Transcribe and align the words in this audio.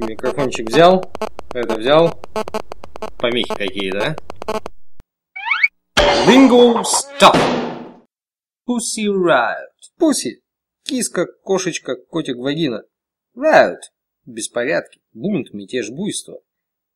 Микрофончик 0.00 0.68
взял, 0.68 1.04
это 1.52 1.76
взял. 1.76 2.20
Помехи 3.18 3.54
какие, 3.54 3.90
да? 3.90 4.16
Bingo 6.26 6.82
stop! 6.82 7.36
Pussy 8.66 9.06
riot. 9.06 9.74
Pussy. 10.00 10.40
Киска, 10.84 11.26
кошечка, 11.42 11.96
котик, 11.96 12.36
вагина. 12.36 12.82
Riot. 13.36 13.80
Беспорядки, 14.24 15.00
бунт, 15.12 15.52
мятеж, 15.52 15.90
буйство. 15.90 16.40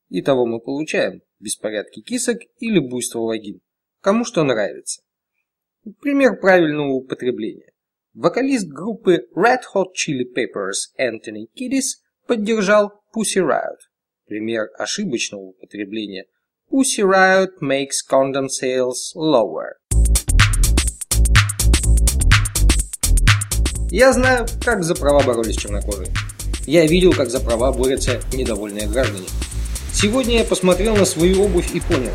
Итого 0.08 0.46
мы 0.46 0.60
получаем 0.60 1.20
беспорядки 1.38 2.00
кисок 2.00 2.38
или 2.58 2.78
буйство 2.78 3.20
вагин. 3.20 3.60
Кому 4.00 4.24
что 4.24 4.44
нравится. 4.44 5.02
Пример 6.00 6.40
правильного 6.40 6.92
употребления. 6.92 7.72
Вокалист 8.14 8.66
группы 8.68 9.28
Red 9.36 9.60
Hot 9.74 9.88
Chili 9.94 10.24
Peppers 10.34 10.94
Энтони 10.96 11.46
Кидис 11.54 12.02
поддержал 12.28 12.92
Pussy 13.16 13.40
Riot. 13.40 13.78
Пример 14.26 14.68
ошибочного 14.78 15.40
употребления. 15.40 16.26
Pussy 16.70 17.02
Riot 17.02 17.60
makes 17.62 18.04
condom 18.08 18.48
sales 18.48 19.14
lower. 19.16 19.72
Я 23.90 24.12
знаю, 24.12 24.46
как 24.62 24.84
за 24.84 24.94
права 24.94 25.22
боролись 25.22 25.56
чернокожие. 25.56 26.08
Я 26.66 26.86
видел, 26.86 27.14
как 27.14 27.30
за 27.30 27.40
права 27.40 27.72
борются 27.72 28.20
недовольные 28.34 28.86
граждане. 28.86 29.26
Сегодня 29.94 30.40
я 30.40 30.44
посмотрел 30.44 30.96
на 30.96 31.06
свою 31.06 31.44
обувь 31.44 31.74
и 31.74 31.80
понял, 31.80 32.12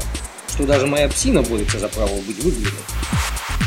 что 0.47 0.67
даже 0.67 0.85
моя 0.85 1.09
псина 1.09 1.41
борется 1.41 1.79
за 1.79 1.89
право 1.89 2.15
быть 2.27 2.37
выглядной. 2.43 2.83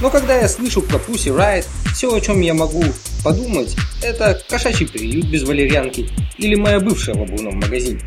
Но 0.01 0.11
когда 0.11 0.39
я 0.39 0.49
слышу 0.49 0.81
про 0.81 0.99
Pussy 0.99 1.37
Riot, 1.37 1.67
все, 1.93 2.15
о 2.15 2.21
чем 2.21 2.41
я 2.41 2.55
могу 2.55 2.85
подумать, 3.23 3.75
это 4.03 4.41
кошачий 4.49 4.87
приют 4.87 5.27
без 5.27 5.43
валерьянки 5.43 6.09
или 6.39 6.55
моя 6.55 6.81
бывшая 6.81 7.15
в 7.15 7.23
обувном 7.23 7.57
магазине. 7.57 8.01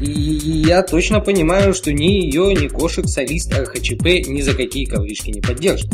И 0.00 0.10
я 0.10 0.82
точно 0.82 1.20
понимаю, 1.20 1.72
что 1.72 1.92
ни 1.92 2.24
ее, 2.24 2.54
ни 2.54 2.68
кошек 2.68 3.06
солист 3.08 3.52
РХЧП 3.52 4.28
ни 4.28 4.42
за 4.42 4.54
какие 4.54 4.84
ковришки 4.84 5.30
не 5.30 5.40
поддержит. 5.40 5.90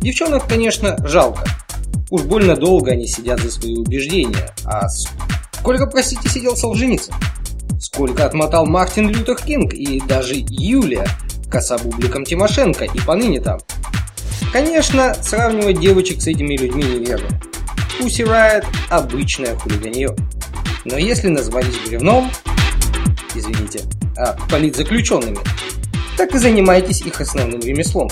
Девчонок, 0.00 0.46
конечно, 0.48 0.96
жалко. 1.06 1.44
Уж 2.10 2.22
больно 2.22 2.56
долго 2.56 2.92
они 2.92 3.06
сидят 3.06 3.40
за 3.40 3.50
свои 3.50 3.74
убеждения. 3.74 4.54
А 4.64 4.88
сколько, 4.88 5.86
простите, 5.86 6.28
сидел 6.28 6.56
Солженицын? 6.56 7.14
Сколько 7.80 8.26
отмотал 8.26 8.66
Мартин 8.66 9.08
Лютер 9.08 9.36
Кинг 9.36 9.74
и 9.74 10.00
даже 10.00 10.34
Юлия, 10.36 11.06
кособубликом 11.50 12.24
Тимошенко 12.24 12.84
и 12.84 13.00
поныне 13.00 13.40
там. 13.40 13.58
Конечно, 14.52 15.14
сравнивать 15.22 15.78
девочек 15.78 16.20
с 16.20 16.26
этими 16.26 16.56
людьми 16.56 16.82
неверно. 16.82 17.28
Pussy 18.00 18.26
Riot– 18.26 18.66
обычное 18.90 19.54
хулиганье. 19.54 20.16
Но 20.84 20.98
если 20.98 21.28
назвались 21.28 21.78
бревном, 21.86 22.30
извините, 23.34 23.82
а 24.16 24.36
политзаключенными, 24.50 25.38
так 26.16 26.34
и 26.34 26.38
занимайтесь 26.38 27.02
их 27.02 27.20
основным 27.20 27.60
ремеслом. 27.60 28.08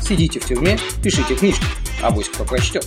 Сидите 0.00 0.40
в 0.40 0.46
тюрьме, 0.46 0.76
пишите 1.04 1.36
книжки, 1.36 1.64
а 2.02 2.08
авось 2.08 2.30
кто 2.30 2.44
прочтет. 2.44 2.86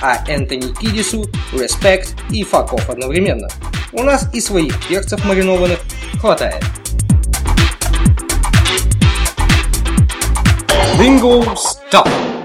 А 0.00 0.24
Энтони 0.28 0.72
Кидису 0.74 1.28
респект 1.52 2.14
и 2.30 2.44
факов 2.44 2.88
одновременно. 2.88 3.48
У 3.92 4.02
нас 4.04 4.32
и 4.32 4.40
своих 4.40 4.74
перцев 4.86 5.24
маринованных 5.24 5.80
хватает. 6.20 6.64
Bingo, 10.98 11.56
stop! 11.92 12.41